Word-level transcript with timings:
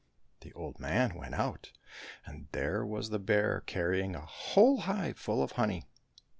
"The 0.41 0.51
old 0.53 0.79
man 0.79 1.13
went 1.13 1.35
out, 1.35 1.71
and 2.25 2.47
there 2.53 2.83
was 2.83 3.11
the 3.11 3.19
bear 3.19 3.61
carrying 3.67 4.15
a 4.15 4.25
whole 4.25 4.77
hive 4.79 5.19
full 5.19 5.43
of 5.43 5.51
honey. 5.51 5.83